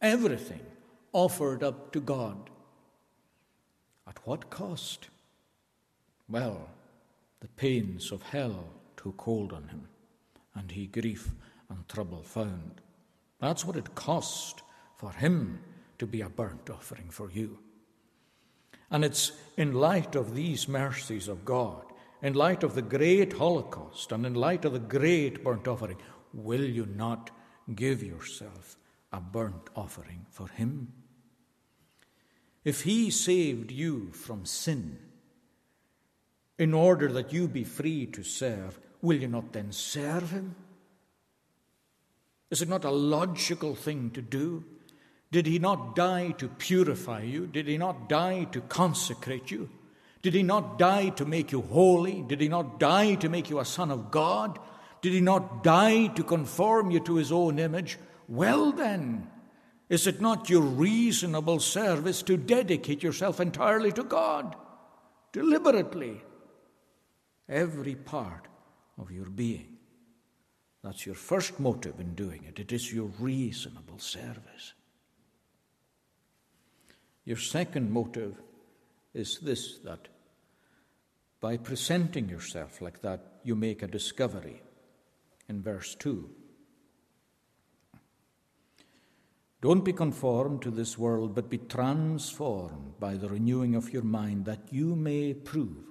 [0.00, 0.60] Everything
[1.12, 2.50] offered up to God.
[4.06, 5.08] At what cost?
[6.28, 6.68] Well,
[7.40, 8.64] the pains of hell
[8.96, 9.88] took hold on him,
[10.54, 11.30] and he grief
[11.68, 12.80] and trouble found.
[13.40, 14.62] That's what it cost
[14.96, 15.60] for him
[15.98, 17.58] to be a burnt offering for you.
[18.90, 21.84] And it's in light of these mercies of God,
[22.22, 25.96] in light of the great Holocaust, and in light of the great burnt offering,
[26.32, 27.30] will you not
[27.74, 28.76] give yourself
[29.12, 30.92] a burnt offering for him?
[32.64, 34.98] If he saved you from sin
[36.58, 40.54] in order that you be free to serve, will you not then serve him?
[42.50, 44.64] Is it not a logical thing to do?
[45.32, 47.46] Did he not die to purify you?
[47.46, 49.70] Did he not die to consecrate you?
[50.20, 52.22] Did he not die to make you holy?
[52.22, 54.58] Did he not die to make you a son of God?
[55.00, 57.98] Did he not die to conform you to his own image?
[58.28, 59.31] Well, then,
[59.92, 64.56] is it not your reasonable service to dedicate yourself entirely to God,
[65.32, 66.22] deliberately,
[67.46, 68.48] every part
[68.96, 69.76] of your being?
[70.82, 72.58] That's your first motive in doing it.
[72.58, 74.72] It is your reasonable service.
[77.26, 78.40] Your second motive
[79.12, 80.08] is this that
[81.38, 84.62] by presenting yourself like that, you make a discovery.
[85.50, 86.30] In verse 2,
[89.62, 94.44] Don't be conformed to this world, but be transformed by the renewing of your mind,
[94.44, 95.86] that you may prove.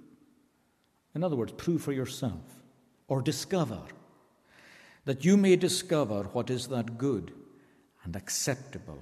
[1.16, 2.62] In other words, prove for yourself,
[3.08, 3.80] or discover,
[5.06, 7.34] that you may discover what is that good
[8.04, 9.02] and acceptable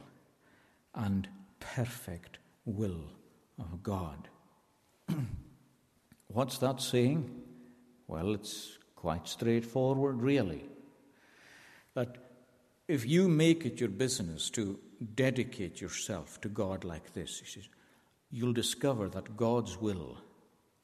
[0.94, 1.28] and
[1.60, 3.10] perfect will
[3.58, 4.30] of God.
[6.28, 7.42] What's that saying?
[8.08, 10.64] Well, it's quite straightforward, really.
[11.96, 12.29] That
[12.90, 14.80] if you make it your business to
[15.14, 17.70] dedicate yourself to God like this, says,
[18.32, 20.18] you'll discover that God's will,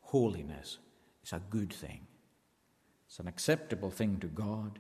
[0.01, 0.77] holiness,
[1.23, 2.01] is a good thing.
[3.07, 4.77] It's an acceptable thing to God.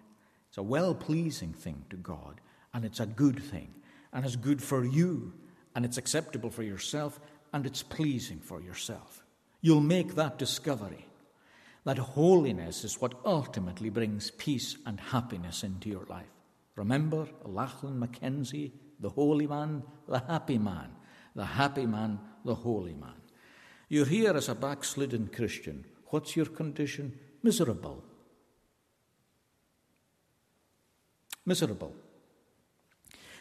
[0.49, 2.39] It's a well pleasing thing to God.
[2.75, 3.73] And it's a good thing.
[4.13, 5.33] And it's good for you.
[5.75, 7.19] And it's acceptable for yourself.
[7.53, 9.23] And it's pleasing for yourself.
[9.61, 11.07] You'll make that discovery.
[11.85, 16.34] That holiness is what ultimately brings peace and happiness into your life.
[16.75, 20.89] Remember Lachlan Mackenzie, the holy man, the happy man,
[21.33, 23.15] the happy man, the holy man.
[23.87, 25.85] You're here as a backslidden Christian.
[26.07, 27.17] What's your condition?
[27.43, 28.03] Miserable.
[31.45, 31.95] Miserable.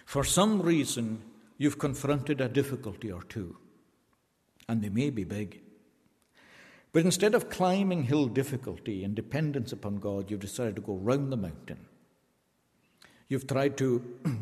[0.04, 1.22] For some reason,
[1.56, 3.56] you've confronted a difficulty or two,
[4.68, 5.60] and they may be big.
[6.92, 11.32] But instead of climbing hill difficulty in dependence upon God, you've decided to go round
[11.32, 11.86] the mountain
[13.28, 14.02] You've tried to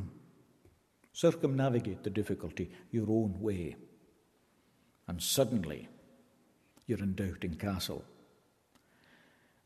[1.13, 3.77] circumnavigate the difficulty your own way.
[5.07, 5.89] And suddenly,
[6.87, 8.05] you're in Doubting Castle.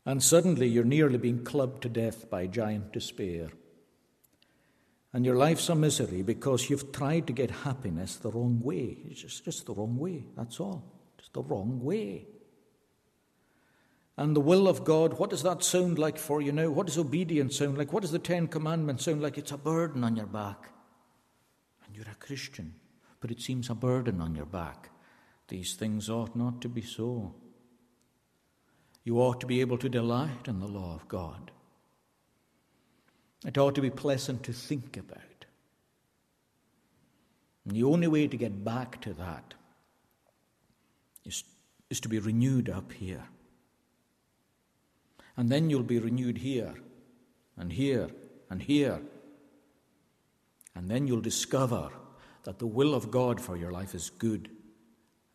[0.05, 3.49] And suddenly, you're nearly being clubbed to death by giant despair.
[5.13, 8.97] And your life's a misery because you've tried to get happiness the wrong way.
[9.09, 10.83] It's just, just the wrong way, that's all.
[11.17, 12.27] Just the wrong way.
[14.17, 16.71] And the will of God, what does that sound like for you now?
[16.71, 17.93] What does obedience sound like?
[17.93, 19.37] What does the Ten Commandments sound like?
[19.37, 20.71] It's a burden on your back.
[21.85, 22.73] And you're a Christian,
[23.21, 24.89] but it seems a burden on your back.
[25.49, 27.35] These things ought not to be so.
[29.03, 31.51] You ought to be able to delight in the law of God.
[33.45, 35.45] It ought to be pleasant to think about.
[37.65, 39.53] And the only way to get back to that
[41.23, 41.43] is,
[41.91, 43.23] is to be renewed up here.
[45.37, 46.73] And then you'll be renewed here
[47.55, 48.09] and here
[48.49, 48.99] and here.
[50.75, 51.89] And then you'll discover
[52.43, 54.49] that the will of God for your life is good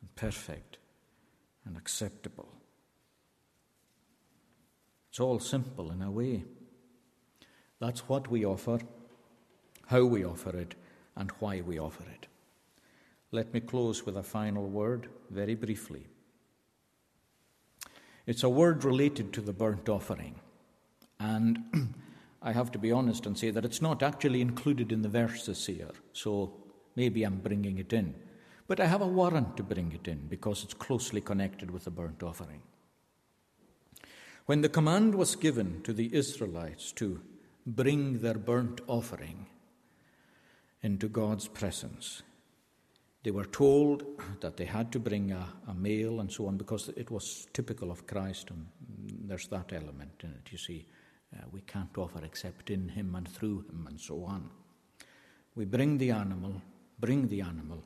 [0.00, 0.78] and perfect
[1.64, 2.48] and acceptable.
[5.10, 6.44] It's all simple in a way.
[7.78, 8.80] That's what we offer,
[9.86, 10.74] how we offer it,
[11.16, 12.26] and why we offer it.
[13.30, 16.06] Let me close with a final word, very briefly.
[18.26, 20.36] It's a word related to the burnt offering.
[21.18, 21.94] And
[22.42, 25.66] I have to be honest and say that it's not actually included in the verses
[25.66, 26.52] here, so
[26.96, 28.14] maybe I'm bringing it in.
[28.66, 31.90] But I have a warrant to bring it in because it's closely connected with the
[31.90, 32.62] burnt offering.
[34.46, 37.20] When the command was given to the Israelites to
[37.66, 39.46] bring their burnt offering
[40.82, 42.22] into God's presence,
[43.22, 44.04] they were told
[44.40, 47.90] that they had to bring a, a, male and so on because it was typical
[47.90, 48.66] of Christ, and
[49.28, 50.50] there's that element in it.
[50.50, 50.86] You see,
[51.34, 54.50] uh, we can't offer except in Him and through Him, and so on.
[55.54, 56.60] We bring the animal,
[56.98, 57.84] bring the animal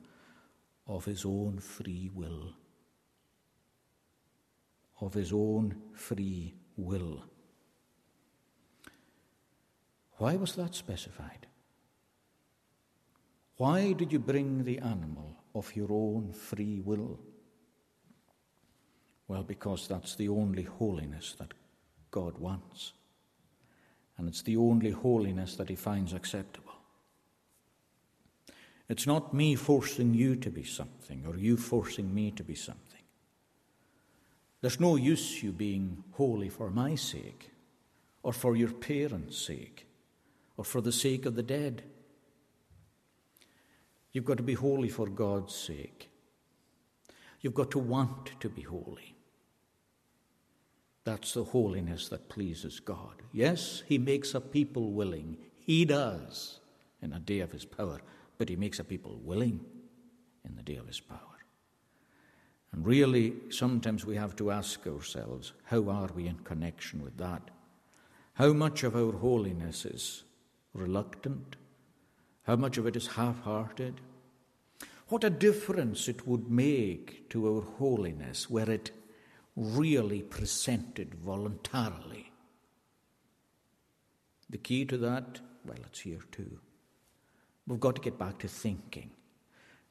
[0.87, 2.53] of His own free will.
[5.01, 7.23] Of His own free will.
[10.17, 11.46] Why was that specified?
[13.57, 17.19] Why did you bring the animal of your own free will?
[19.27, 21.53] Well, because that's the only holiness that
[22.11, 22.93] God wants.
[24.17, 26.71] And it's the only holiness that He finds acceptable.
[28.89, 32.83] It's not me forcing you to be something or you forcing me to be something.
[34.61, 37.51] There's no use you being holy for my sake
[38.23, 39.87] or for your parents' sake
[40.55, 41.83] or for the sake of the dead.
[44.17, 46.09] You've got to be holy for God's sake.
[47.41, 49.15] You've got to want to be holy.
[51.03, 53.21] That's the holiness that pleases God.
[53.31, 55.37] Yes, He makes a people willing.
[55.59, 56.61] He does
[56.99, 58.01] in a day of His power,
[58.39, 59.63] but He makes a people willing
[60.43, 61.19] in the day of His power.
[62.71, 67.51] And really, sometimes we have to ask ourselves how are we in connection with that?
[68.33, 70.23] How much of our holiness is
[70.73, 71.55] reluctant?
[72.47, 74.01] How much of it is half hearted?
[75.09, 78.91] What a difference it would make to our holiness were it
[79.55, 82.31] really presented voluntarily.
[84.49, 86.59] The key to that, well, it's here too.
[87.67, 89.11] We've got to get back to thinking.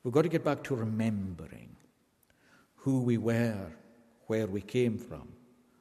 [0.02, 1.76] We've got to get back to remembering
[2.76, 3.72] who we were,
[4.26, 5.28] where we came from,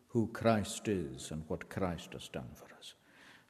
[0.07, 2.93] who Christ is, and what Christ has done for us.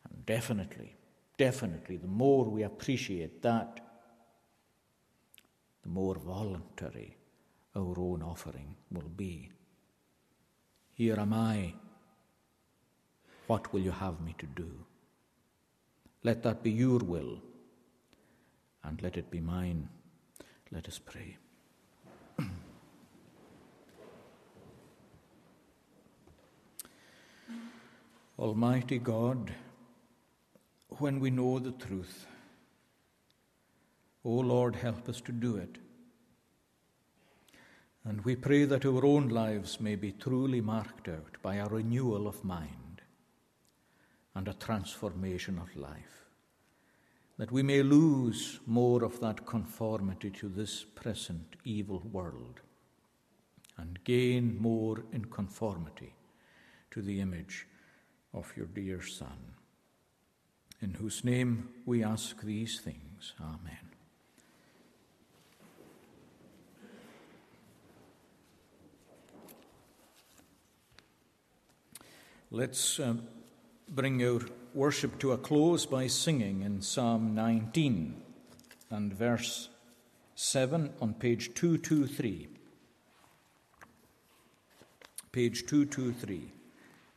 [0.10, 0.96] And definitely,
[1.38, 3.85] definitely, the more we appreciate that,
[5.86, 7.16] the more voluntary
[7.76, 9.52] our own offering will be.
[10.94, 11.74] Here am I.
[13.48, 14.70] What will you have me to do?
[16.24, 17.40] Let that be your will,
[18.84, 19.88] and let it be mine.
[20.72, 21.38] Let us pray.
[28.40, 29.54] Almighty God,
[30.98, 32.26] when we know the truth,
[34.26, 35.78] O Lord, help us to do it.
[38.04, 42.28] And we pray that our own lives may be truly marked out by a renewal
[42.28, 43.02] of mind
[44.34, 46.26] and a transformation of life,
[47.38, 52.62] that we may lose more of that conformity to this present evil world
[53.78, 56.14] and gain more in conformity
[56.92, 57.68] to the image
[58.34, 59.54] of your dear Son,
[60.82, 63.34] in whose name we ask these things.
[63.40, 63.85] Amen.
[72.52, 73.16] Let's uh,
[73.90, 74.40] bring our
[74.76, 78.22] worship to a close by singing in Psalm 19.
[78.92, 79.70] and verse
[80.36, 82.48] 7 on page 223.
[85.32, 86.52] Page 223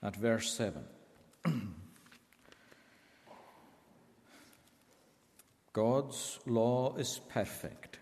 [0.03, 0.83] at verse 7.
[5.75, 7.99] God's law is perfect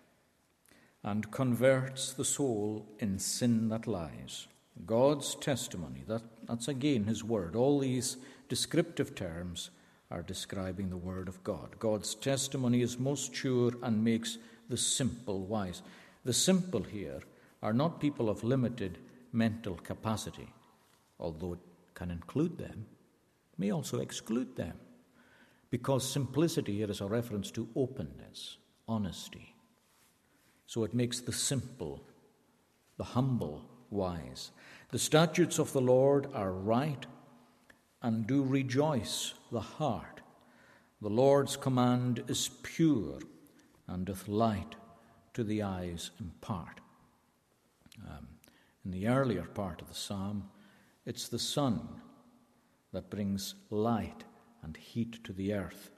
[1.02, 4.46] and converts the soul in sin that lies.
[4.84, 7.56] God's testimony, that, that's again his word.
[7.56, 8.16] All these
[8.48, 9.70] descriptive terms
[10.10, 11.78] are describing the word of God.
[11.78, 15.82] God's testimony is most sure and makes the simple wise.
[16.24, 17.20] The simple here
[17.62, 18.98] are not people of limited
[19.32, 20.48] mental capacity,
[21.18, 21.60] although it
[21.94, 22.86] can include them,
[23.58, 24.74] may also exclude them
[25.70, 29.54] because simplicity here is a reference to openness, honesty.
[30.66, 32.02] So it makes the simple,
[32.98, 34.50] the humble, wise.
[34.90, 37.04] The statutes of the Lord are right
[38.02, 40.20] and do rejoice the heart.
[41.02, 43.18] The Lord's command is pure
[43.88, 44.76] and doth light
[45.34, 46.80] to the eyes impart.
[48.08, 48.28] Um,
[48.84, 50.50] in the earlier part of the psalm,
[51.04, 51.88] it's the sun
[52.92, 54.24] that brings light
[54.62, 55.90] and heat to the earth.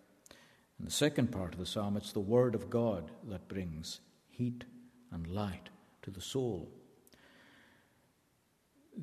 [0.79, 4.65] In the second part of the psalm, it's the word of God that brings heat
[5.13, 5.69] and light
[6.03, 6.73] to the soul.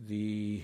[0.04, 0.62] The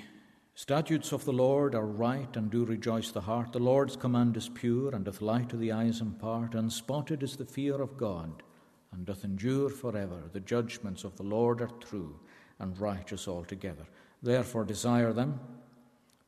[0.55, 3.53] statutes of the Lord are right and do rejoice the heart.
[3.53, 6.53] The Lord's command is pure and doth light to the eyes impart.
[6.53, 8.43] Unspotted is the fear of God
[8.91, 10.23] and doth endure forever.
[10.33, 12.19] The judgments of the Lord are true
[12.59, 13.85] and righteous altogether.
[14.21, 15.39] Therefore desire them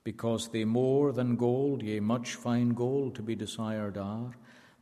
[0.06, 4.32] because they more than gold, yea, much fine gold to be desired are,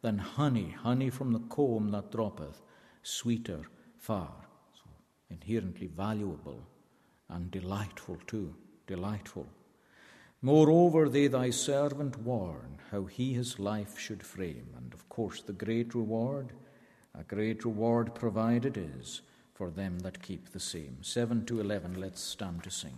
[0.01, 2.61] than honey, honey from the comb that droppeth,
[3.01, 3.61] sweeter
[3.97, 4.47] far.
[4.75, 4.91] So
[5.31, 6.67] inherently valuable
[7.31, 8.53] and delightful too,
[8.87, 9.47] delightful.
[10.41, 15.53] Moreover, they thy servant warn how he his life should frame, and of course the
[15.53, 16.53] great reward,
[17.13, 19.21] a great reward provided is
[19.53, 20.97] for them that keep the same.
[21.01, 22.97] 7 to 11, let's stand to sing.